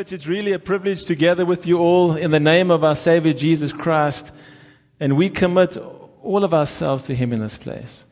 [0.00, 3.34] Church, it's really a privilege together with you all in the name of our Savior
[3.34, 4.32] Jesus Christ,
[4.98, 5.76] and we commit
[6.22, 8.06] all of ourselves to Him in this place.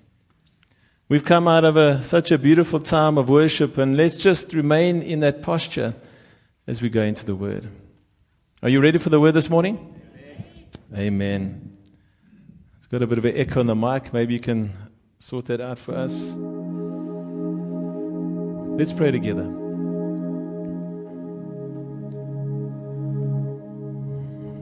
[1.09, 5.01] We've come out of a, such a beautiful time of worship, and let's just remain
[5.01, 5.95] in that posture
[6.67, 7.69] as we go into the Word.
[8.63, 9.99] Are you ready for the Word this morning?
[10.93, 11.05] Amen.
[11.07, 11.79] Amen.
[12.77, 14.13] It's got a bit of an echo on the mic.
[14.13, 14.75] Maybe you can
[15.21, 16.35] sort that out for us.
[18.77, 19.58] Let's pray together.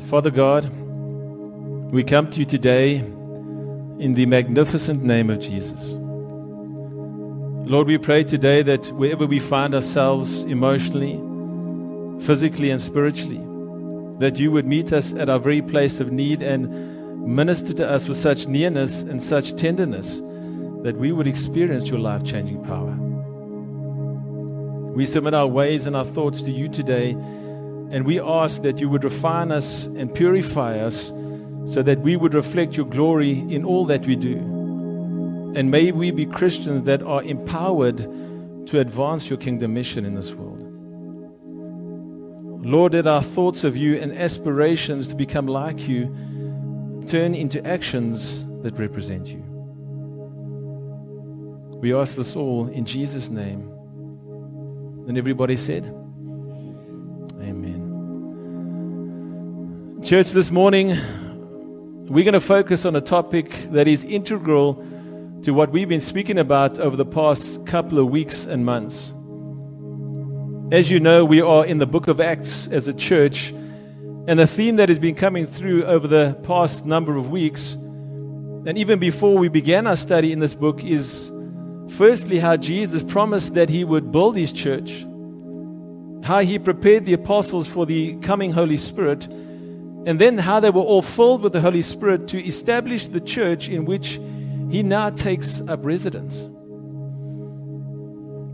[0.09, 0.70] Father God,
[1.91, 5.97] we come to you today in the magnificent name of Jesus.
[7.69, 11.17] Lord, we pray today that wherever we find ourselves emotionally,
[12.25, 13.41] physically, and spiritually,
[14.20, 18.06] that you would meet us at our very place of need and minister to us
[18.06, 20.20] with such nearness and such tenderness
[20.84, 22.95] that we would experience your life changing power.
[24.92, 27.17] We submit our ways and our thoughts to you today
[27.91, 31.09] and we ask that you would refine us and purify us
[31.67, 34.37] so that we would reflect your glory in all that we do.
[35.56, 37.98] And may we be Christians that are empowered
[38.67, 40.62] to advance your kingdom mission in this world.
[42.64, 46.07] Lord, that our thoughts of you and aspirations to become like you
[47.07, 49.42] turn into actions that represent you.
[51.81, 53.73] We ask this all in Jesus' name.
[55.07, 55.84] And everybody said,
[57.47, 57.78] Amen.
[60.02, 60.89] Church, this morning,
[62.08, 64.84] we're going to focus on a topic that is integral
[65.42, 69.12] to what we've been speaking about over the past couple of weeks and months.
[70.74, 74.48] As you know, we are in the book of Acts as a church, and the
[74.48, 79.39] theme that has been coming through over the past number of weeks, and even before
[79.39, 81.30] we began our study in this book, is
[81.90, 85.07] firstly how Jesus promised that he would build his church
[86.27, 90.83] how he prepared the apostles for the coming Holy Spirit, and then how they were
[90.83, 94.19] all filled with the Holy Spirit to establish the church in which
[94.69, 96.42] he now takes up residence.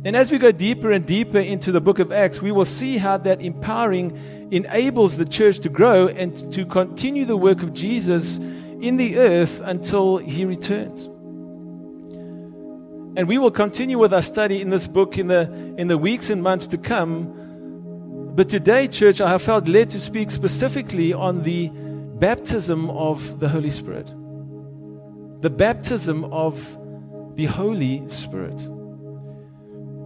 [0.04, 2.98] And as we go deeper and deeper into the book of Acts, we will see
[2.98, 8.36] how that empowering enables the church to grow and to continue the work of Jesus
[8.36, 11.06] in the earth until he returns.
[13.16, 16.28] And we will continue with our study in this book in the, in the weeks
[16.28, 17.38] and months to come
[18.34, 21.70] but today, church, I have felt led to speak specifically on the
[22.18, 24.06] baptism of the Holy Spirit.
[25.42, 26.56] The baptism of
[27.36, 28.60] the Holy Spirit.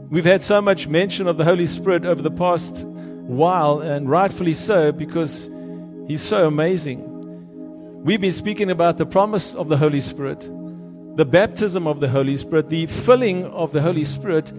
[0.09, 4.54] We've had so much mention of the Holy Spirit over the past while, and rightfully
[4.54, 5.50] so, because
[6.09, 7.03] He's so amazing.
[8.04, 10.48] We've been speaking about the promise of the Holy Spirit,
[11.16, 14.50] the baptism of the Holy Spirit, the filling of the Holy Spirit,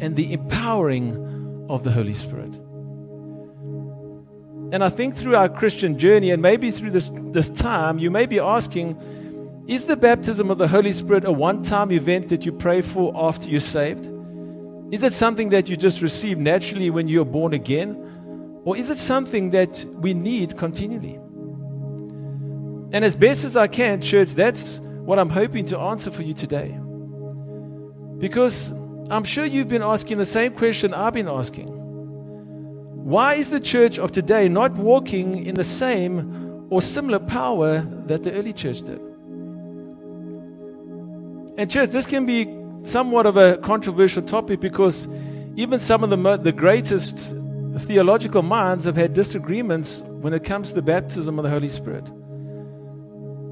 [0.00, 2.58] and the empowering of the Holy Spirit.
[4.70, 8.26] And I think through our Christian journey, and maybe through this, this time, you may
[8.26, 12.52] be asking Is the baptism of the Holy Spirit a one time event that you
[12.52, 14.10] pray for after you're saved?
[14.90, 18.04] Is it something that you just receive naturally when you're born again?
[18.64, 21.14] Or is it something that we need continually?
[22.92, 26.34] And as best as I can, church, that's what I'm hoping to answer for you
[26.34, 26.78] today.
[28.18, 28.72] Because
[29.10, 31.77] I'm sure you've been asking the same question I've been asking.
[33.08, 38.22] Why is the church of today not walking in the same or similar power that
[38.22, 39.00] the early church did?
[41.56, 42.54] And, church, this can be
[42.84, 45.08] somewhat of a controversial topic because
[45.56, 47.34] even some of the, the greatest
[47.78, 52.12] theological minds have had disagreements when it comes to the baptism of the Holy Spirit.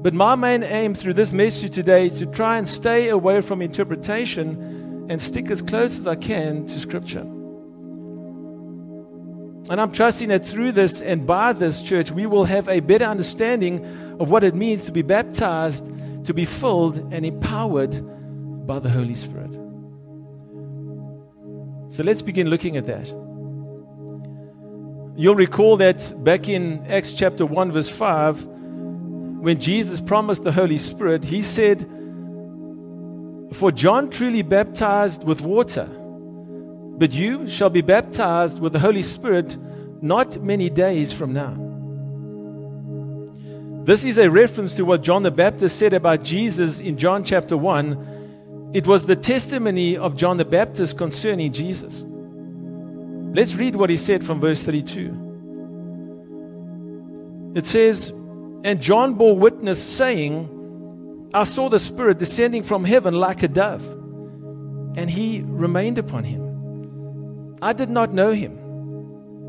[0.03, 3.63] But my main aim through this message today is to try and stay away from
[3.63, 7.27] interpretation and stick as close as I can to Scripture.
[9.69, 13.03] And I'm trusting that through this and by this church, we will have a better
[13.03, 13.83] understanding
[14.19, 15.85] of what it means to be baptized,
[16.25, 19.53] to be filled and empowered by the Holy Spirit.
[21.89, 23.07] So let's begin looking at that.
[25.17, 30.77] You'll recall that back in Acts chapter 1, verse 5, when Jesus promised the Holy
[30.77, 31.81] Spirit, he said,
[33.53, 35.89] For John truly baptized with water
[36.97, 39.57] but you shall be baptized with the Holy Spirit
[40.01, 41.63] not many days from now.
[43.85, 47.55] This is a reference to what John the Baptist said about Jesus in John chapter
[47.55, 48.71] 1.
[48.73, 52.03] It was the testimony of John the Baptist concerning Jesus.
[52.05, 55.23] Let's read what he said from verse 32.
[57.55, 58.09] It says,
[58.63, 63.85] And John bore witness, saying, I saw the Spirit descending from heaven like a dove,
[64.97, 66.46] and he remained upon him.
[67.61, 68.59] I did not know him.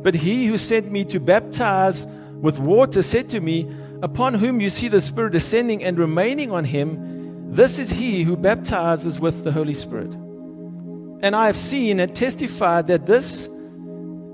[0.02, 3.68] But he who sent me to baptize with water said to me,
[4.00, 8.36] Upon whom you see the Spirit descending and remaining on him, this is he who
[8.36, 10.14] baptizes with the Holy Spirit.
[10.14, 13.48] And I have seen and testified that this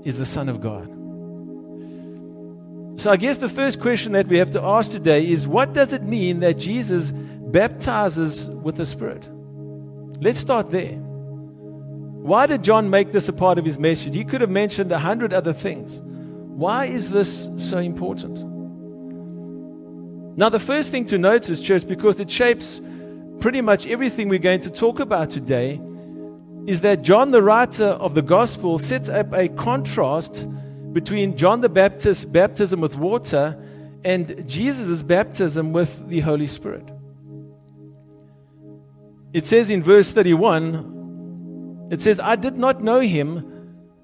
[0.03, 0.91] is the Son of God.
[2.99, 5.93] So I guess the first question that we have to ask today is what does
[5.93, 9.27] it mean that Jesus baptizes with the Spirit?
[10.21, 11.01] Let's start there.
[12.25, 14.15] Why did John make this a part of his message?
[14.15, 16.01] He could have mentioned a hundred other things.
[16.01, 18.43] Why is this so important?
[20.35, 22.81] Now, the first thing to notice, church, because it shapes
[23.39, 25.79] pretty much everything we're going to talk about today,
[26.65, 30.47] is that John, the writer of the gospel, sets up a contrast
[30.93, 33.55] between John the Baptist's baptism with water
[34.03, 36.91] and Jesus' baptism with the Holy Spirit.
[39.31, 40.94] It says in verse 31,
[41.89, 43.51] it says, I did not know him,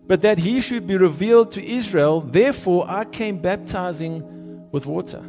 [0.08, 2.22] but that he should be revealed to Israel.
[2.22, 5.24] Therefore, I came baptizing with water.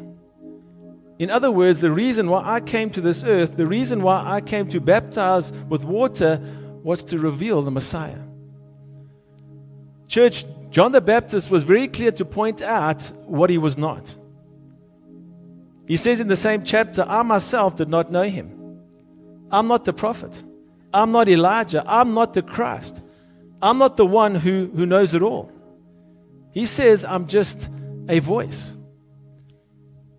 [1.18, 4.40] In other words, the reason why I came to this earth, the reason why I
[4.40, 6.40] came to baptize with water
[6.82, 8.18] was to reveal the Messiah.
[10.08, 14.14] Church, John the Baptist was very clear to point out what he was not.
[15.86, 18.80] He says in the same chapter, I myself did not know him.
[19.50, 20.42] I'm not the prophet.
[20.92, 21.82] I'm not Elijah.
[21.86, 23.02] I'm not the Christ.
[23.60, 25.50] I'm not the one who, who knows it all.
[26.52, 27.70] He says, I'm just
[28.08, 28.74] a voice.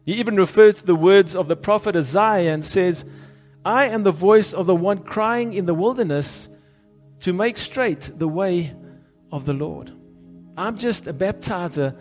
[0.05, 3.05] He even refers to the words of the prophet Isaiah and says,
[3.65, 6.49] I am the voice of the one crying in the wilderness,
[7.19, 8.73] to make straight the way
[9.31, 9.91] of the Lord.
[10.57, 11.97] I'm just a baptizer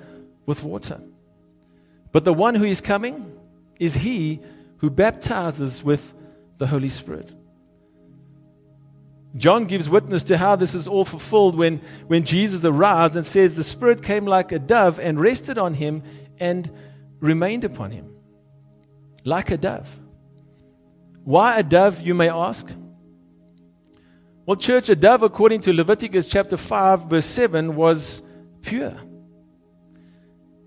[0.47, 1.01] with water.
[2.11, 3.39] But the one who is coming
[3.79, 4.41] is he
[4.79, 6.13] who baptizes with
[6.57, 7.31] the Holy Spirit.
[9.37, 13.57] John gives witness to how this is all fulfilled when, when Jesus arrives and says,
[13.57, 16.03] The Spirit came like a dove and rested on him
[16.39, 16.71] and
[17.21, 18.15] remained upon him.
[19.25, 20.01] Like a dove.
[21.25, 22.69] Why a dove, you may ask?
[24.45, 28.23] Well, church, a dove, according to Leviticus chapter 5, verse 7, was
[28.61, 29.01] pure.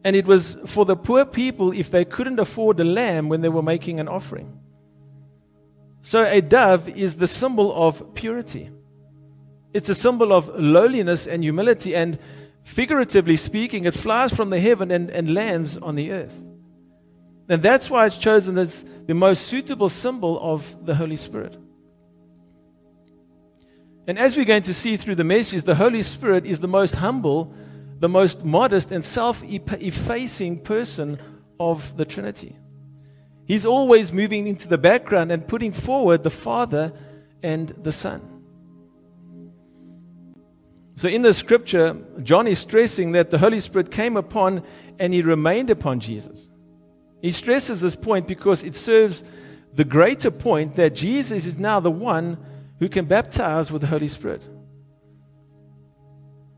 [0.03, 3.49] And it was for the poor people if they couldn't afford a lamb when they
[3.49, 4.59] were making an offering.
[6.05, 8.69] So a dove is the symbol of purity.
[9.73, 12.19] It's a symbol of lowliness and humility, and
[12.61, 16.45] figuratively speaking, it flies from the heaven and, and lands on the earth.
[17.49, 21.57] And that's why it's chosen as the most suitable symbol of the Holy Spirit.
[24.07, 26.93] And as we're going to see through the message, the Holy Spirit is the most
[26.93, 27.51] humble,
[27.97, 31.17] the most modest, and self effacing person
[31.59, 32.55] of the Trinity.
[33.45, 36.91] He's always moving into the background and putting forward the Father
[37.43, 38.35] and the Son.
[40.95, 44.63] So in the scripture, John is stressing that the Holy Spirit came upon
[44.97, 46.49] and he remained upon Jesus.
[47.21, 49.23] He stresses this point because it serves
[49.73, 52.37] the greater point that Jesus is now the one
[52.79, 54.47] who can baptize with the Holy Spirit.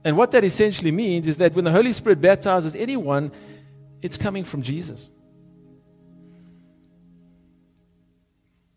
[0.05, 3.31] And what that essentially means is that when the Holy Spirit baptizes anyone,
[4.01, 5.09] it's coming from Jesus.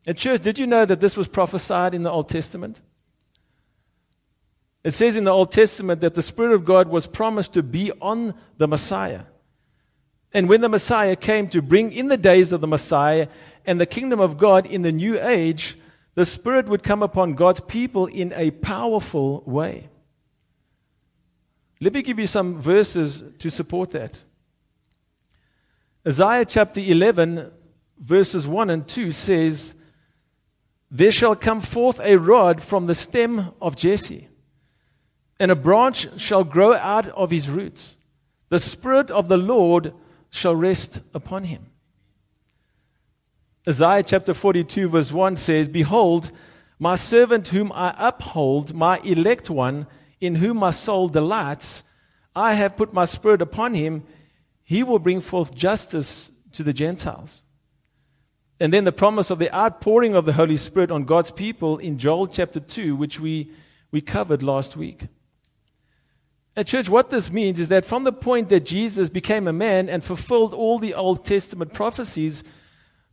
[0.06, 2.80] At church, did you know that this was prophesied in the Old Testament?
[4.82, 7.92] It says in the Old Testament that the Spirit of God was promised to be
[8.00, 9.24] on the Messiah.
[10.32, 13.28] And when the Messiah came to bring in the days of the Messiah
[13.66, 15.76] and the kingdom of God in the new age,
[16.14, 19.88] the Spirit would come upon God's people in a powerful way.
[21.80, 24.22] Let me give you some verses to support that.
[26.06, 27.50] Isaiah chapter 11,
[27.98, 29.74] verses 1 and 2 says,
[30.90, 34.28] There shall come forth a rod from the stem of Jesse,
[35.38, 37.96] and a branch shall grow out of his roots.
[38.48, 39.94] The Spirit of the Lord
[40.30, 41.66] shall rest upon him.
[43.68, 46.32] Isaiah chapter 42, verse 1 says, Behold,
[46.78, 49.86] my servant whom I uphold, my elect one,
[50.20, 51.82] in whom my soul delights,
[52.34, 54.04] I have put my spirit upon him.
[54.64, 57.42] He will bring forth justice to the Gentiles.
[58.60, 61.96] And then the promise of the outpouring of the Holy Spirit on God's people in
[61.96, 63.50] Joel chapter 2, which we,
[63.90, 65.06] we covered last week.
[66.54, 69.88] At church, what this means is that from the point that Jesus became a man
[69.88, 72.44] and fulfilled all the Old Testament prophecies,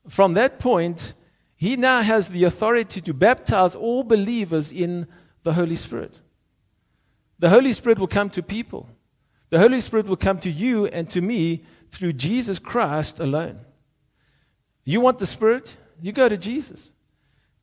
[0.10, 1.14] from that point,
[1.56, 5.08] he now has the authority to baptize all believers in
[5.44, 6.20] the Holy Spirit.
[7.40, 8.90] The Holy Spirit will come to people.
[9.50, 13.62] The Holy Spirit will come to you and to me through Jesus Christ alone.
[14.90, 15.76] You want the Spirit?
[16.02, 16.94] You go to Jesus.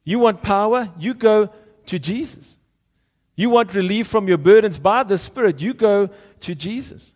[0.04, 0.90] You want power?
[0.99, 1.49] You go
[1.87, 2.59] to Jesus.
[3.35, 5.62] You want relief from your burdens by the Spirit?
[5.62, 7.14] You go to Jesus.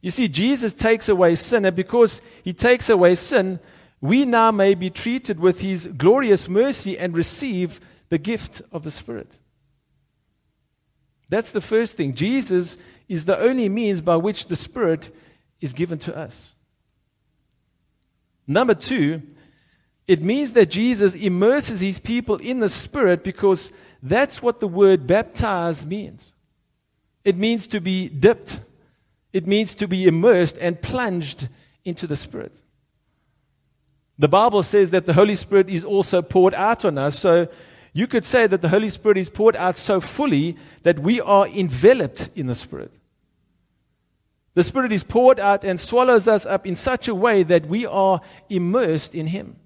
[0.00, 3.60] You see, Jesus takes away sin, and because he takes away sin,
[4.00, 7.78] we now may be treated with his glorious mercy and receive
[8.08, 9.38] the gift of the Spirit.
[11.28, 12.14] That's the first thing.
[12.14, 15.14] Jesus is the only means by which the Spirit
[15.60, 16.54] is given to us.
[18.50, 19.22] Number two,
[20.08, 25.06] it means that Jesus immerses his people in the Spirit because that's what the word
[25.06, 26.34] baptize means.
[27.24, 28.60] It means to be dipped,
[29.32, 31.48] it means to be immersed and plunged
[31.84, 32.60] into the Spirit.
[34.18, 37.20] The Bible says that the Holy Spirit is also poured out on us.
[37.20, 37.46] So
[37.92, 41.46] you could say that the Holy Spirit is poured out so fully that we are
[41.46, 42.98] enveloped in the Spirit.
[44.54, 47.86] The Spirit is poured out and swallows us up in such a way that we
[47.86, 49.56] are immersed in Him.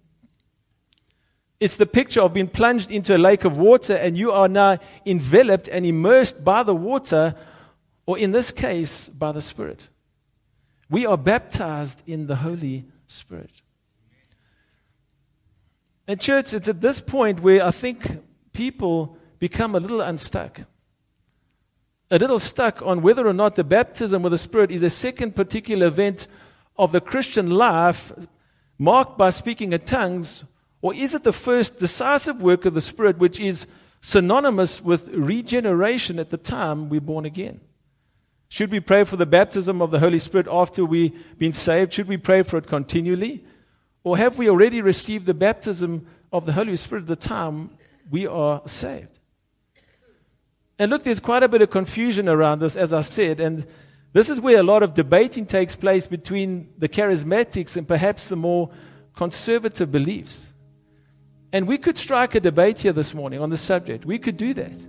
[1.58, 4.78] It's the picture of being plunged into a lake of water and you are now
[5.06, 7.34] enveloped and immersed by the water,
[8.04, 9.88] or in this case, by the Spirit.
[10.90, 13.62] We are baptized in the Holy Spirit.
[16.06, 18.22] And, church, it's at this point where I think
[18.52, 20.60] people become a little unstuck.
[22.10, 25.34] A little stuck on whether or not the baptism with the Spirit is a second
[25.34, 26.28] particular event
[26.76, 28.12] of the Christian life
[28.78, 30.44] marked by speaking in tongues,
[30.82, 33.66] or is it the first decisive work of the Spirit, which is
[34.00, 37.60] synonymous with regeneration at the time we're born again?
[38.48, 41.94] Should we pray for the baptism of the Holy Spirit after we've been saved?
[41.94, 43.44] Should we pray for it continually?
[44.04, 47.70] Or have we already received the baptism of the Holy Spirit at the time
[48.10, 49.18] we are saved?
[50.78, 53.66] And look, there's quite a bit of confusion around this, as I said, and
[54.12, 58.36] this is where a lot of debating takes place between the charismatics and perhaps the
[58.36, 58.70] more
[59.14, 60.52] conservative beliefs.
[61.52, 64.04] And we could strike a debate here this morning on the subject.
[64.04, 64.86] We could do that.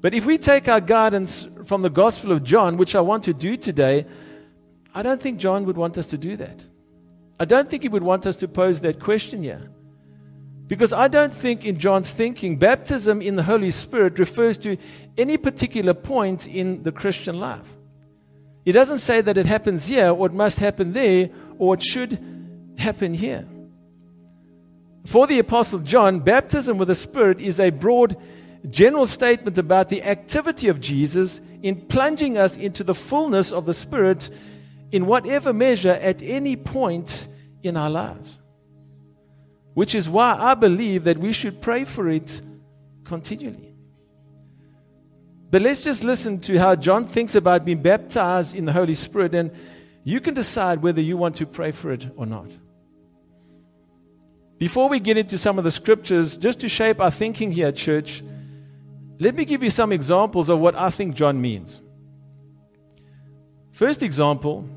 [0.00, 3.34] But if we take our guidance from the Gospel of John, which I want to
[3.34, 4.06] do today,
[4.94, 6.64] I don't think John would want us to do that.
[7.38, 9.70] I don't think he would want us to pose that question here.
[10.70, 14.76] Because I don't think in John's thinking, baptism in the Holy Spirit refers to
[15.18, 17.76] any particular point in the Christian life.
[18.64, 22.20] He doesn't say that it happens here, or it must happen there, or it should
[22.78, 23.48] happen here.
[25.06, 28.16] For the Apostle John, baptism with the Spirit is a broad,
[28.70, 33.74] general statement about the activity of Jesus in plunging us into the fullness of the
[33.74, 34.30] Spirit
[34.92, 37.26] in whatever measure at any point
[37.64, 38.39] in our lives.
[39.74, 42.40] Which is why I believe that we should pray for it
[43.04, 43.74] continually.
[45.50, 49.34] But let's just listen to how John thinks about being baptized in the Holy Spirit,
[49.34, 49.50] and
[50.04, 52.56] you can decide whether you want to pray for it or not.
[54.58, 58.22] Before we get into some of the scriptures, just to shape our thinking here, church,
[59.18, 61.80] let me give you some examples of what I think John means.
[63.72, 64.68] First example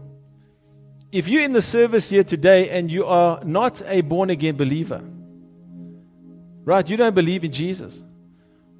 [1.13, 4.99] if you're in the service here today and you are not a born again believer,
[6.63, 8.03] right, you don't believe in Jesus.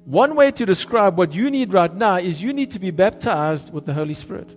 [0.04, 3.72] One way to describe what you need right now is you need to be baptized
[3.72, 4.52] with the Holy Spirit.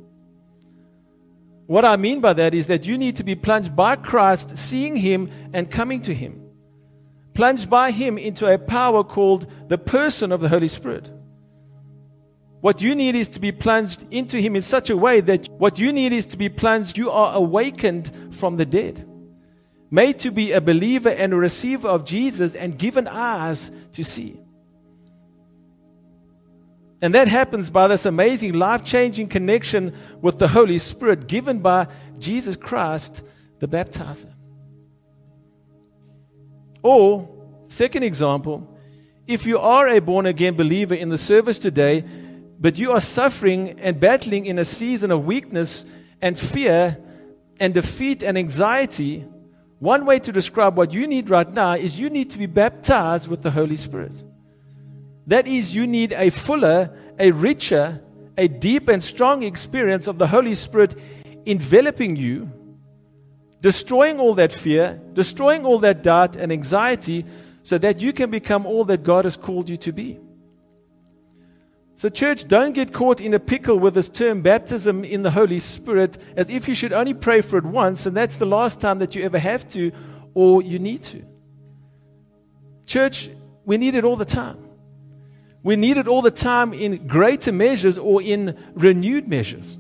[1.68, 4.96] What I mean by that is that you need to be plunged by Christ, seeing
[4.96, 6.50] Him and coming to Him.
[7.36, 11.12] Plunged by Him into a power called the person of the Holy Spirit.
[12.68, 15.80] What you need is to be plunged into Him in such a way that what
[15.80, 19.08] you need is to be plunged, you are awakened from the dead.
[19.90, 24.42] Made to be a believer and a receiver of Jesus and given eyes to see.
[27.02, 31.88] And that happens by this amazing life changing connection with the Holy Spirit given by
[32.20, 33.24] Jesus Christ,
[33.60, 34.34] the baptizer.
[36.84, 37.30] Or,
[37.70, 38.78] second example,
[39.26, 42.04] if you are a born again believer in the service today,
[42.60, 45.86] but you are suffering and battling in a season of weakness
[46.22, 46.98] and fear
[47.60, 49.26] and defeat and anxiety,
[49.80, 53.28] one way to describe what you need right now is you need to be baptized
[53.28, 54.24] with the Holy Spirit.
[55.28, 58.02] That is, you need a fuller, a richer,
[58.38, 60.96] a deep and strong experience of the Holy Spirit
[61.46, 62.52] enveloping you,
[63.62, 67.26] destroying all that fear, destroying all that doubt and anxiety,
[67.62, 70.20] so that you can become all that God has called you to be.
[71.98, 75.58] So, church, don't get caught in a pickle with this term baptism in the Holy
[75.58, 79.00] Spirit as if you should only pray for it once and that's the last time
[79.00, 79.92] that you ever have to
[80.36, 81.26] or you need to.
[82.86, 83.32] Church,
[83.66, 84.60] we need it all the time.
[85.64, 89.80] We need it all the time in greater measures or in renewed measures.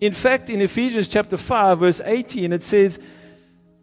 [0.00, 2.98] In fact, in Ephesians chapter 5, verse 18, it says,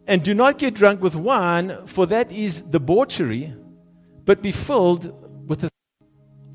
[0.08, 3.54] And do not get drunk with wine, for that is debauchery,
[4.24, 5.22] but be filled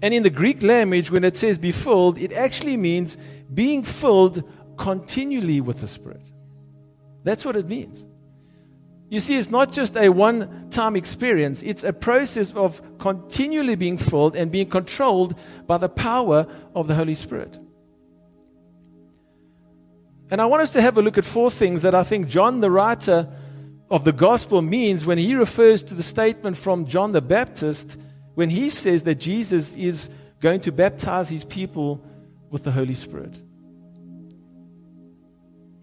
[0.02, 3.18] And in the Greek language, when it says be filled, it actually means
[3.54, 4.44] being filled
[4.78, 6.32] continually with the Spirit.
[7.24, 8.08] That's what it means.
[9.10, 13.98] You see, it's not just a one time experience, it's a process of continually being
[13.98, 17.60] filled and being controlled by the power of the Holy Spirit.
[20.32, 22.62] And I want us to have a look at four things that I think John,
[22.62, 23.28] the writer
[23.90, 28.00] of the gospel, means when he refers to the statement from John the Baptist,
[28.36, 30.10] when he says that Jesus is
[30.40, 32.04] going to baptize his people
[32.50, 33.38] with the Holy Spirit.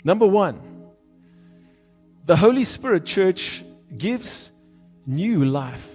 [0.05, 0.61] Number one,
[2.25, 3.64] the Holy Spirit, church,
[3.97, 4.52] gives
[5.07, 5.88] new life.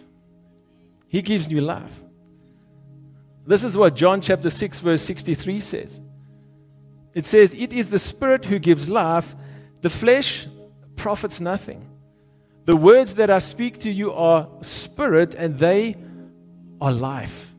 [1.08, 2.02] He gives new life.
[3.46, 6.02] This is what John chapter 6, verse 63 says.
[7.14, 9.36] It says, It is the Spirit who gives life,
[9.82, 10.48] the flesh
[10.96, 11.88] profits nothing.
[12.66, 15.98] The words that I speak to you are spirit and they
[16.80, 17.54] are life.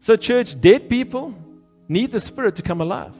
[0.00, 1.34] So, church, dead people
[1.88, 3.14] need the Spirit to come alive.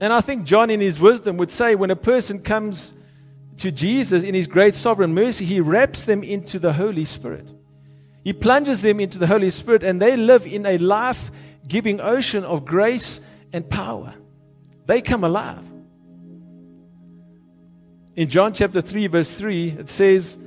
[0.00, 2.92] And I think John, in his wisdom, would say when a person comes
[3.58, 7.52] to Jesus in his great sovereign mercy, he wraps them into the Holy Spirit.
[8.24, 11.30] He plunges them into the Holy Spirit, and they live in a life
[11.68, 13.20] giving ocean of grace
[13.52, 14.14] and power.
[14.86, 15.64] They come alive.
[18.14, 20.38] In John chapter 3, verse 3, it says,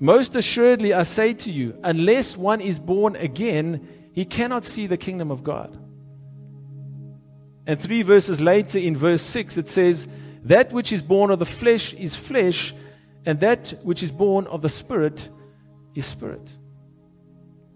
[0.00, 4.96] Most assuredly I say to you, unless one is born again, he cannot see the
[4.96, 5.78] kingdom of God.
[7.66, 10.06] And three verses later, in verse 6, it says,
[10.44, 12.74] That which is born of the flesh is flesh,
[13.24, 15.28] and that which is born of the spirit
[15.94, 16.52] is spirit.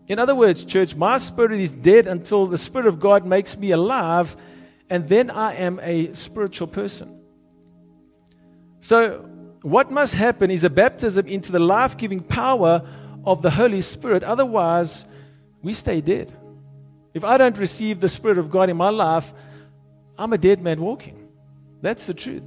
[0.09, 3.73] In other words, church, my spirit is dead until the Spirit of God makes me
[3.73, 4.37] alive,
[4.88, 7.21] and then I am a spiritual person.
[8.81, 9.28] So,
[9.62, 12.87] what must happen is a baptism into the life giving power
[13.25, 14.23] of the Holy Spirit.
[14.23, 15.05] Otherwise,
[15.62, 16.33] we stay dead.
[17.14, 19.33] If I don't receive the Spirit of God in my life,
[20.16, 21.29] I'm a dead man walking.
[21.81, 22.44] That's the truth.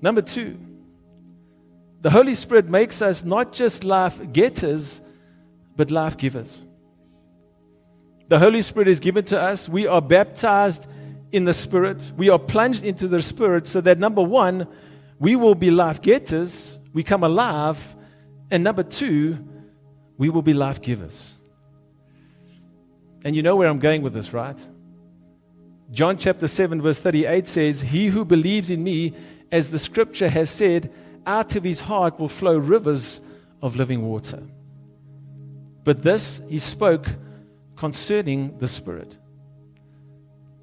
[0.00, 0.58] Number two,
[2.00, 5.00] the Holy Spirit makes us not just life getters,
[5.76, 6.62] but life givers.
[8.28, 9.68] The Holy Spirit is given to us.
[9.68, 10.86] We are baptized
[11.34, 12.12] in the Spirit.
[12.16, 14.68] We are plunged into the Spirit so that number one,
[15.18, 17.96] we will be life getters, we come alive.
[18.50, 19.44] And number two,
[20.16, 21.34] we will be life givers.
[23.24, 24.60] And you know where I'm going with this, right?
[25.90, 29.14] John chapter 7, verse 38 says, He who believes in me,
[29.50, 30.92] as the scripture has said,
[31.26, 33.20] out of his heart will flow rivers
[33.62, 34.42] of living water.
[35.84, 37.06] But this he spoke
[37.76, 39.18] concerning the Spirit.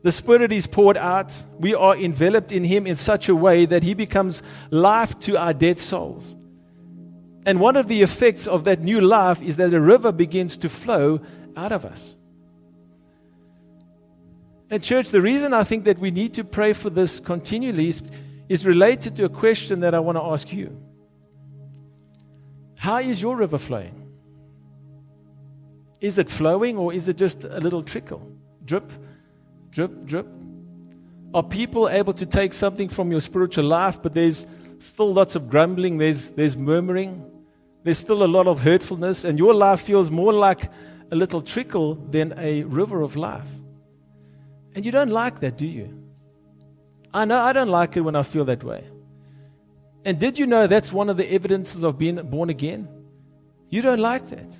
[0.03, 1.35] The Spirit is poured out.
[1.59, 5.53] We are enveloped in Him in such a way that He becomes life to our
[5.53, 6.35] dead souls.
[7.45, 10.69] And one of the effects of that new life is that a river begins to
[10.69, 11.21] flow
[11.55, 12.15] out of us.
[14.69, 18.01] And, church, the reason I think that we need to pray for this continually is,
[18.47, 20.81] is related to a question that I want to ask you.
[22.77, 23.97] How is your river flowing?
[25.99, 28.27] Is it flowing or is it just a little trickle?
[28.65, 28.91] Drip,
[29.71, 30.27] drip, drip?
[31.33, 34.45] Are people able to take something from your spiritual life, but there's
[34.79, 37.25] still lots of grumbling, there's, there's murmuring,
[37.83, 40.69] there's still a lot of hurtfulness, and your life feels more like
[41.11, 43.47] a little trickle than a river of life?
[44.75, 45.97] And you don't like that, do you?
[47.13, 48.85] I know I don't like it when I feel that way.
[50.05, 52.87] And did you know that's one of the evidences of being born again?
[53.69, 54.59] You don't like that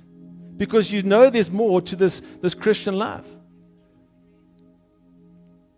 [0.56, 3.26] because you know there's more to this, this Christian life.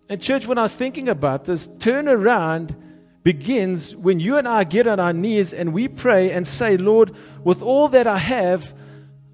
[0.09, 2.77] And, church, when I was thinking about this, turn around
[3.23, 7.12] begins when you and I get on our knees and we pray and say, Lord,
[7.43, 8.75] with all that I have,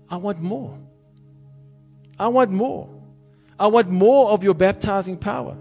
[0.09, 0.79] I want more.
[2.19, 2.89] I want more.
[3.59, 5.57] I want more of your baptizing power.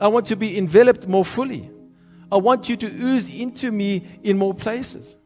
[0.00, 1.70] I want to be enveloped more fully.
[2.32, 5.18] I want you to ooze into me in more places.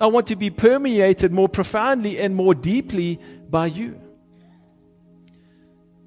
[0.00, 4.00] I want to be permeated more profoundly and more deeply by you.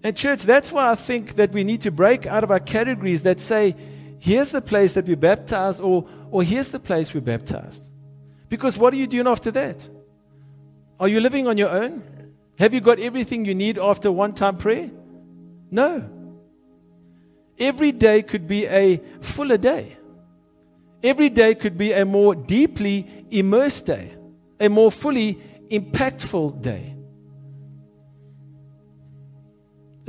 [0.04, 3.24] And, church, that's why I think that we need to break out of our categories
[3.24, 3.76] that say,
[4.20, 7.90] here's the place that we baptized, or, or here's the place we baptized.
[8.48, 9.90] Because what are you doing after that?
[11.00, 12.04] Are you living on your own?
[12.58, 14.90] Have you got everything you need after one time prayer?
[15.72, 16.10] No.
[17.58, 19.98] Every day could be a fuller day.
[21.04, 24.16] Every day could be a more deeply immersed day,
[24.60, 26.96] a more fully impactful day.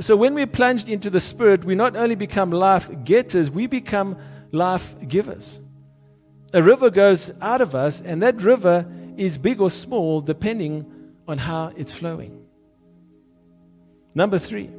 [0.01, 4.17] So when we're plunged into the Spirit, we not only become life getters, we become
[4.51, 5.61] life givers.
[6.55, 10.91] A river goes out of us, and that river is big or small depending
[11.27, 12.43] on how it's flowing.
[14.15, 14.71] Number three,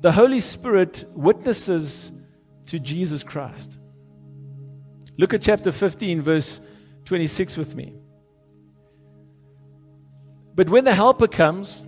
[0.00, 2.12] the Holy Spirit witnesses
[2.66, 3.76] to Jesus Christ.
[5.18, 6.60] Look at chapter 15, verse
[7.06, 7.92] 26 with me.
[10.54, 11.84] But when the Helper comes,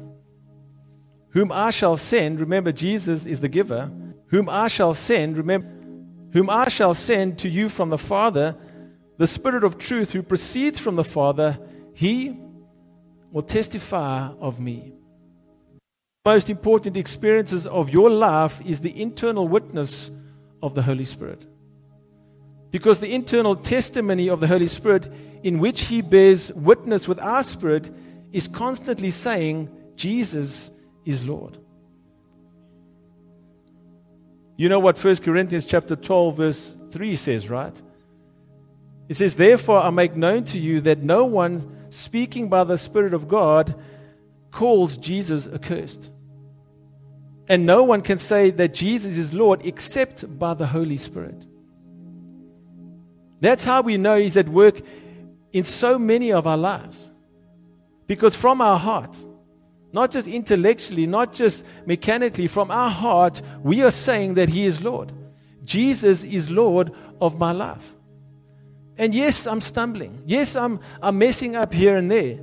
[1.35, 3.93] whom I shall send, remember Jesus is the giver,
[4.29, 5.69] whom I shall send, remember,
[6.33, 8.57] whom I shall send to you from the Father,
[9.19, 11.59] the Spirit of truth who proceeds from the Father,
[11.93, 12.39] he
[13.33, 14.95] will testify of me.
[16.25, 20.13] Most important experiences of your life is the internal witness
[20.63, 21.47] of the Holy Spirit.
[22.71, 25.09] Because the internal testimony of the Holy Spirit,
[25.43, 27.91] in which He bears witness with our spirit,
[28.33, 30.71] is constantly saying, Jesus
[31.05, 31.59] is Lord.
[34.57, 37.81] You know what 1 Corinthians chapter 12 verse 3 says, right?
[39.09, 43.15] It says, Therefore I make known to you that no one speaking by the Spirit
[43.15, 43.75] of God
[44.51, 46.11] calls Jesus accursed.
[47.49, 51.47] And no one can say that Jesus is Lord except by the Holy Spirit.
[53.41, 54.81] That's how we know He's at work
[55.53, 57.11] in so many of our lives.
[58.07, 59.17] Because from our heart,
[59.95, 64.83] not just intellectually, not just mechanically, from our heart, we are saying that He is
[64.83, 65.13] Lord.
[65.65, 67.95] Jesus is Lord of my life.
[68.99, 70.21] And yes, I'm stumbling.
[70.27, 72.41] Yes, I'm, I'm messing up here and there.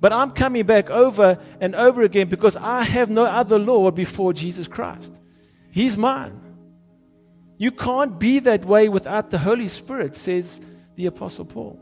[0.00, 4.32] But I'm coming back over and over again because I have no other Lord before
[4.32, 5.20] Jesus Christ.
[5.72, 6.40] He's mine.
[7.56, 10.60] You can't be that way without the Holy Spirit, says
[10.94, 11.80] the Apostle Paul.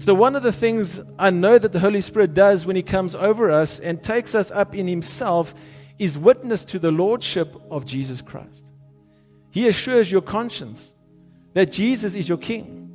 [0.00, 3.14] So, one of the things I know that the Holy Spirit does when He comes
[3.14, 5.54] over us and takes us up in Himself
[5.98, 8.72] is witness to the Lordship of Jesus Christ.
[9.50, 10.94] He assures your conscience
[11.52, 12.90] that Jesus is your King,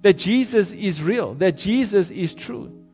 [0.00, 2.86] that Jesus is real, that Jesus is true,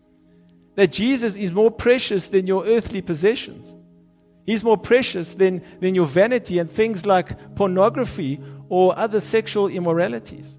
[0.75, 3.77] that Jesus is more precious than your earthly possessions.
[4.45, 10.59] He's more precious than, than your vanity and things like pornography or other sexual immoralities.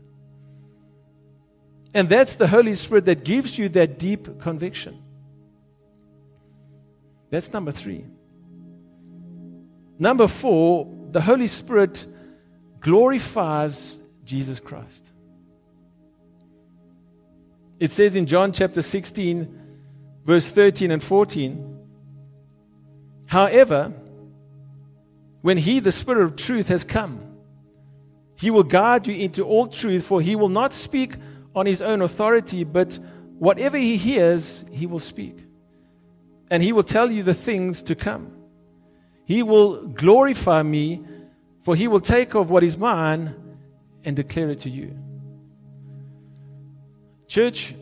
[1.93, 5.01] And that's the Holy Spirit that gives you that deep conviction.
[7.29, 8.05] That's number three.
[9.99, 12.05] Number four, the Holy Spirit
[12.79, 15.11] glorifies Jesus Christ.
[17.79, 19.61] It says in John chapter 16,
[20.25, 21.73] verse 13 and 14
[23.27, 23.93] However,
[25.41, 27.19] when He, the Spirit of truth, has come,
[28.37, 31.15] He will guide you into all truth, for He will not speak
[31.57, 32.99] on his own authority, but
[33.39, 35.35] whatever he hears, he will speak.
[36.51, 38.31] And he will tell you the things to come.
[39.25, 41.03] He will glorify me,
[41.63, 43.33] for he will take of what is mine
[44.05, 44.95] and declare it to you.
[47.27, 47.73] Church,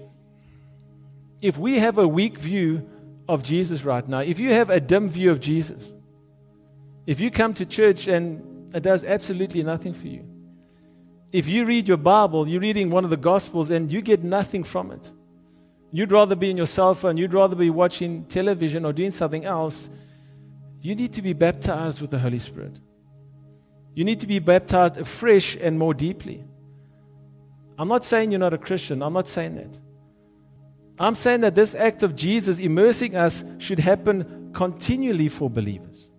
[1.42, 2.90] if we have a weak view
[3.28, 5.94] of Jesus right now, if you have a dim view of Jesus,
[7.06, 10.26] if you come to church and it does absolutely nothing for you,
[11.36, 14.64] if you read your Bible, you're reading one of the Gospels and you get nothing
[14.64, 15.12] from it.
[15.92, 19.44] You'd rather be in your cell phone, you'd rather be watching television or doing something
[19.44, 19.90] else.
[20.80, 22.80] You need to be baptized with the Holy Spirit.
[23.96, 26.46] You need to be baptized afresh and more deeply.
[27.78, 29.80] I'm not saying you're not a Christian, I'm not saying that.
[30.98, 36.12] I'm saying that this act of Jesus immersing us should happen continually for believers.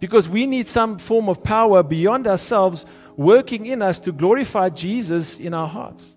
[0.00, 2.84] Because we need some form of power beyond ourselves
[3.18, 6.16] working in us to glorify Jesus in our hearts.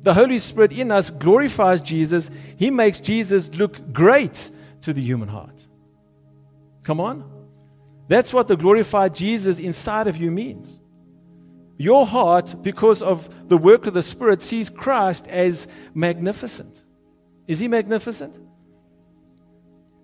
[0.00, 2.30] The Holy Spirit in us glorifies Jesus.
[2.56, 5.68] He makes Jesus look great to the human heart.
[6.82, 7.30] Come on.
[8.08, 10.80] That's what the glorified Jesus inside of you means.
[11.76, 16.84] Your heart, because of the work of the Spirit, sees Christ as magnificent.
[17.46, 18.40] Is he magnificent?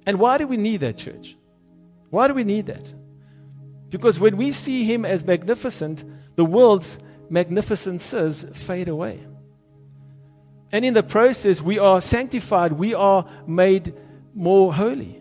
[0.06, 1.34] And why do we need that, church?
[2.10, 2.94] Why do we need that?
[3.92, 6.02] Because when we see him as magnificent,
[6.34, 9.20] the world's magnificences fade away.
[10.72, 13.94] And in the process, we are sanctified, we are made
[14.34, 15.20] more holy.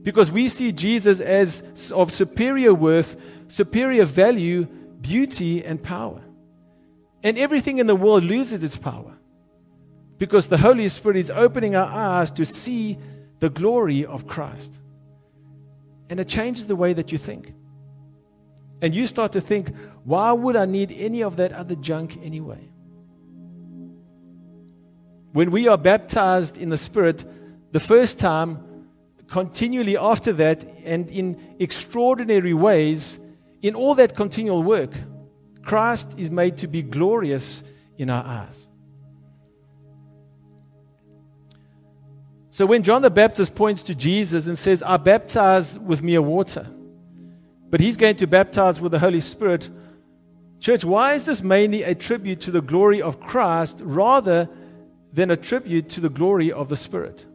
[0.00, 6.22] Because we see Jesus as of superior worth, superior value, beauty, and power.
[7.22, 9.18] And everything in the world loses its power.
[10.16, 12.96] Because the Holy Spirit is opening our eyes to see
[13.40, 14.80] the glory of Christ.
[16.10, 17.54] And it changes the way that you think.
[18.82, 22.68] And you start to think, why would I need any of that other junk anyway?
[25.32, 27.24] When we are baptized in the Spirit,
[27.72, 28.86] the first time,
[29.26, 33.18] continually after that, and in extraordinary ways,
[33.62, 34.92] in all that continual work,
[35.62, 37.64] Christ is made to be glorious
[37.96, 38.68] in our eyes.
[42.54, 46.64] So when John the Baptist points to Jesus and says, I baptize with mere water,
[47.68, 49.68] but he's going to baptize with the Holy Spirit,
[50.60, 54.48] church, why is this mainly a tribute to the glory of Christ rather
[55.12, 57.26] than a tribute to the glory of the Spirit?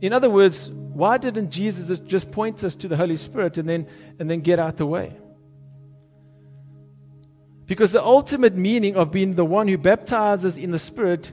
[0.00, 3.88] In other words, why didn't Jesus just point us to the Holy Spirit and then,
[4.20, 5.16] and then get out the way?
[7.66, 11.32] Because the ultimate meaning of being the one who baptizes in the Spirit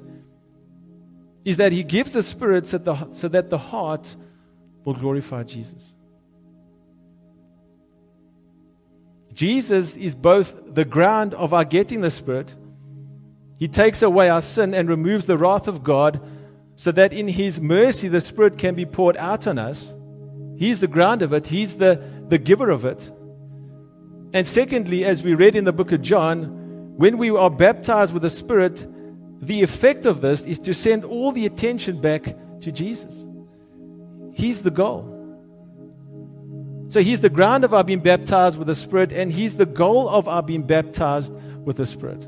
[1.47, 4.17] is that He gives the Spirit so, the, so that the heart
[4.83, 5.95] will glorify Jesus.
[9.31, 12.53] Jesus is both the ground of our getting the Spirit,
[13.57, 16.19] He takes away our sin and removes the wrath of God
[16.75, 19.95] so that in His mercy the Spirit can be poured out on us.
[20.57, 23.09] He's the ground of it, He's the, the giver of it.
[24.33, 28.23] And secondly, as we read in the book of John, when we are baptized with
[28.23, 28.85] the Spirit,
[29.39, 33.27] the effect of this is to send all the attention back to Jesus.
[34.33, 35.13] He's the goal.
[36.89, 40.09] So He's the ground of our being baptized with the Spirit, and He's the goal
[40.09, 41.33] of our being baptized
[41.65, 42.27] with the Spirit.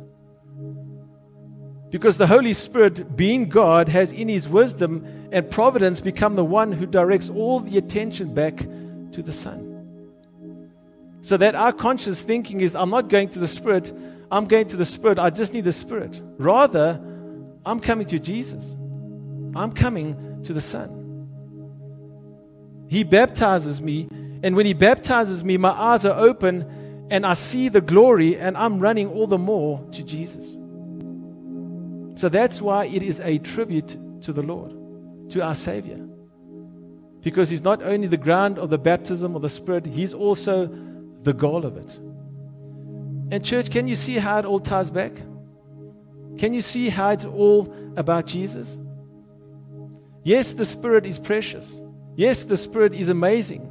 [1.90, 6.72] Because the Holy Spirit, being God, has in His wisdom and providence become the one
[6.72, 9.66] who directs all the attention back to the Son.
[11.22, 13.94] So that our conscious thinking is, I'm not going to the Spirit,
[14.32, 16.22] I'm going to the Spirit, I just need the Spirit.
[16.38, 17.02] Rather,
[17.66, 18.76] I'm coming to Jesus,
[19.56, 20.96] I'm coming to the Son.
[22.88, 24.08] He baptizes me,
[24.44, 28.56] and when He baptizes me, my eyes are open and I see the glory, and
[28.56, 30.54] I'm running all the more to Jesus.
[32.20, 36.06] So that's why it is a tribute to the Lord, to our Savior.
[37.22, 40.68] Because He's not only the ground of the baptism of the Spirit, He's also
[41.22, 42.00] the goal of it.
[43.32, 45.14] And, church, can you see how it all ties back?
[46.38, 48.78] Can you see how it's all about Jesus?
[50.24, 51.84] Yes, the Spirit is precious.
[52.16, 53.66] Yes, the Spirit is amazing.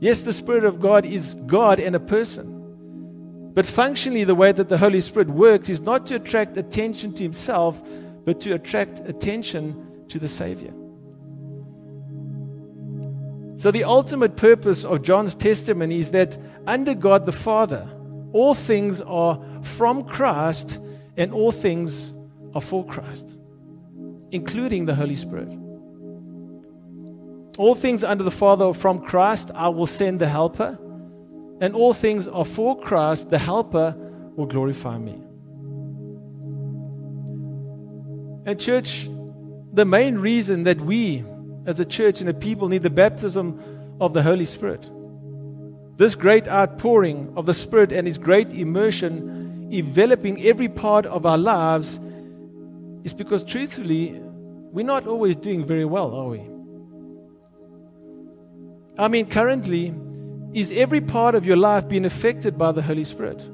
[0.00, 3.52] Yes, the Spirit of God is God and a person.
[3.54, 7.22] But functionally, the way that the Holy Spirit works is not to attract attention to
[7.22, 7.82] Himself,
[8.24, 10.72] but to attract attention to the Savior.
[13.56, 17.88] So, the ultimate purpose of John's testimony is that under God the Father,
[18.32, 20.80] all things are from Christ
[21.16, 22.12] and all things
[22.54, 23.36] are for Christ,
[24.30, 25.48] including the Holy Spirit.
[27.58, 29.50] All things under the Father from Christ.
[29.54, 30.78] I will send the Helper
[31.60, 33.94] and all things are for Christ, the Helper
[34.36, 35.24] will glorify me.
[38.46, 39.08] And, church,
[39.72, 41.24] the main reason that we
[41.66, 43.60] as a church and a people need the baptism
[44.00, 44.88] of the Holy Spirit,
[45.98, 51.36] this great outpouring of the Spirit and His great immersion enveloping every part of our
[51.36, 52.00] lives,
[53.04, 54.18] is because truthfully,
[54.72, 56.40] we're not always doing very well, are we?
[58.98, 59.94] I mean, currently,
[60.54, 63.44] is every part of your life being affected by the Holy Spirit?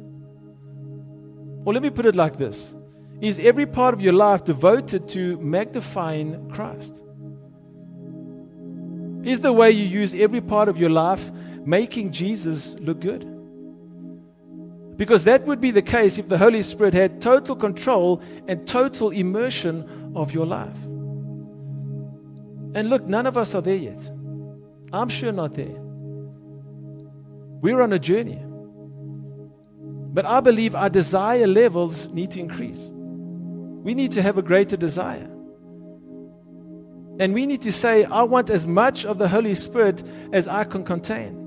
[1.64, 2.74] Or let me put it like this
[3.20, 7.02] Is every part of your life devoted to magnifying Christ?
[9.24, 11.30] Is the way you use every part of your life
[11.64, 13.30] making Jesus look good?
[14.96, 19.10] Because that would be the case if the Holy Spirit had total control and total
[19.10, 20.84] immersion of your life.
[22.74, 24.10] And look, none of us are there yet.
[24.92, 25.80] I'm sure not there.
[27.60, 28.40] We're on a journey.
[30.14, 32.90] But I believe our desire levels need to increase.
[32.92, 35.28] We need to have a greater desire.
[37.18, 40.64] And we need to say, I want as much of the Holy Spirit as I
[40.64, 41.43] can contain.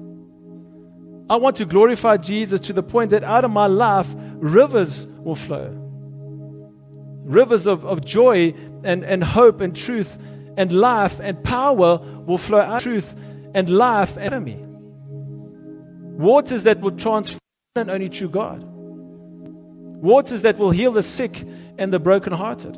[1.30, 5.36] I want to glorify Jesus to the point that out of my life, rivers will
[5.36, 5.74] flow.
[7.26, 10.18] Rivers of, of joy and, and hope and truth
[10.56, 12.82] and life and power will flow out.
[12.82, 13.16] Truth
[13.54, 14.58] and life and me.
[16.18, 17.40] Waters that will transform
[17.76, 18.64] and only true God.
[18.64, 21.44] Waters that will heal the sick
[21.78, 22.78] and the brokenhearted.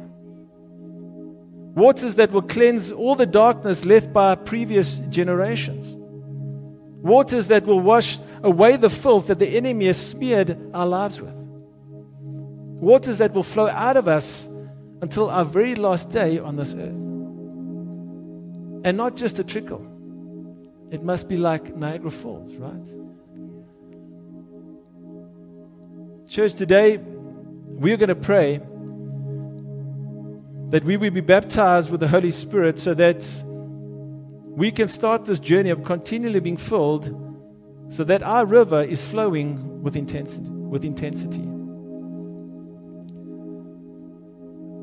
[1.76, 5.96] Waters that will cleanse all the darkness left by previous generations.
[7.02, 11.34] Waters that will wash away the filth that the enemy has smeared our lives with.
[11.34, 14.48] Waters that will flow out of us
[15.02, 16.96] until our very last day on this earth.
[18.86, 19.86] And not just a trickle.
[20.92, 22.88] It must be like Niagara Falls, right?
[26.28, 28.58] Church, today we're going to pray
[30.70, 33.26] that we will be baptized with the Holy Spirit so that
[34.56, 37.29] we can start this journey of continually being filled
[37.90, 40.50] so that our river is flowing with intensity.
[40.50, 41.42] with intensity.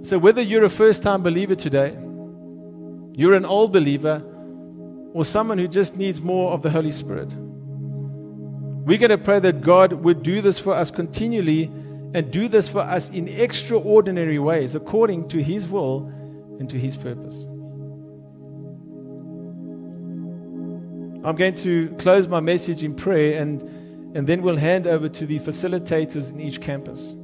[0.03, 1.97] So, whether you're a first time believer today,
[3.15, 4.23] you're an old believer,
[5.13, 9.63] or someone who just needs more of the Holy Spirit, we're going to pray that
[9.63, 11.65] God would do this for us continually
[12.15, 16.07] and do this for us in extraordinary ways according to His will
[16.59, 17.49] and to His purpose.
[21.27, 23.61] I'm going to close my message in prayer and,
[24.17, 27.15] and then we'll hand over to the facilitators in each campus.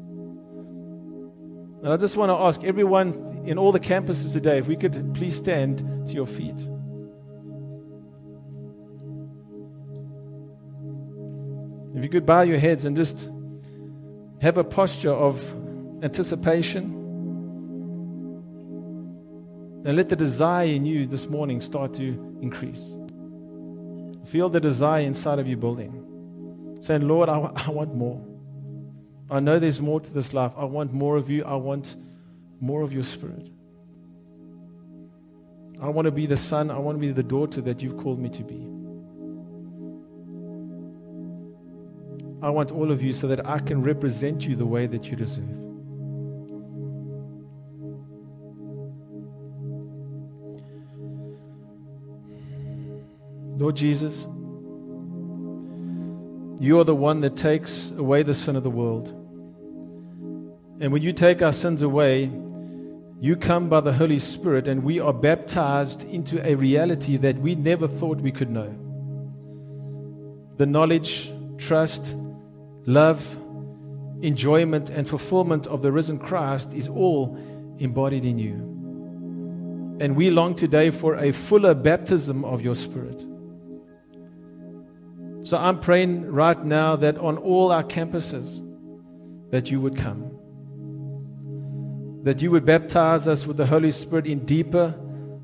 [1.82, 5.14] And I just want to ask everyone in all the campuses today if we could
[5.14, 6.68] please stand to your feet.
[11.94, 13.30] If you could bow your heads and just
[14.40, 15.40] have a posture of
[16.02, 16.98] anticipation.
[19.84, 22.96] And let the desire in you this morning start to increase.
[24.24, 26.78] Feel the desire inside of you building.
[26.80, 28.20] Saying, Lord, I, I want more.
[29.30, 30.52] I know there's more to this life.
[30.56, 31.44] I want more of you.
[31.44, 31.96] I want
[32.60, 33.50] more of your spirit.
[35.80, 36.70] I want to be the son.
[36.70, 38.68] I want to be the daughter that you've called me to be.
[42.42, 45.16] I want all of you so that I can represent you the way that you
[45.16, 45.61] deserve.
[53.62, 54.26] Lord Jesus,
[56.58, 59.10] you are the one that takes away the sin of the world.
[60.80, 62.28] And when you take our sins away,
[63.20, 67.54] you come by the Holy Spirit, and we are baptized into a reality that we
[67.54, 68.74] never thought we could know.
[70.56, 72.16] The knowledge, trust,
[72.84, 73.24] love,
[74.22, 77.38] enjoyment, and fulfillment of the risen Christ is all
[77.78, 78.54] embodied in you.
[80.00, 83.24] And we long today for a fuller baptism of your Spirit.
[85.44, 88.62] So I'm praying right now that on all our campuses
[89.50, 90.30] that you would come.
[92.22, 94.94] That you would baptize us with the Holy Spirit in deeper,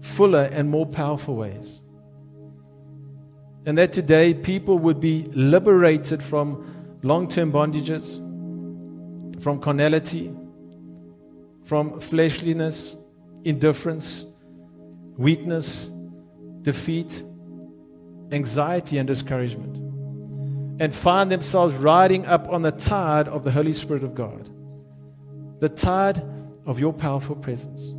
[0.00, 1.82] fuller and more powerful ways.
[3.66, 8.18] And that today people would be liberated from long-term bondages,
[9.42, 10.32] from carnality,
[11.64, 12.96] from fleshliness,
[13.44, 14.26] indifference,
[15.16, 15.90] weakness,
[16.62, 17.22] defeat,
[18.30, 19.87] anxiety and discouragement
[20.80, 24.48] and find themselves riding up on the tide of the Holy Spirit of God,
[25.60, 26.22] the tide
[26.66, 27.94] of your powerful presence.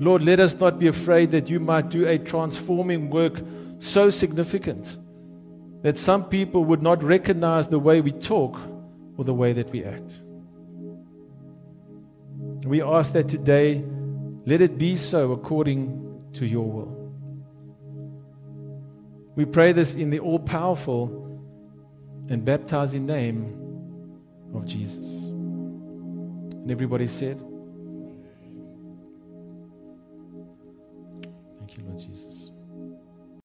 [0.00, 3.40] Lord, let us not be afraid that you might do a transforming work
[3.78, 4.96] so significant
[5.82, 8.58] that some people would not recognize the way we talk
[9.16, 10.22] or the way that we act.
[12.64, 13.84] We ask that today,
[14.46, 16.97] let it be so according to your will.
[19.38, 21.06] We pray this in the all powerful
[22.28, 23.54] and baptizing name
[24.52, 25.28] of Jesus.
[25.28, 27.38] And everybody said,
[31.56, 32.27] Thank you, Lord Jesus.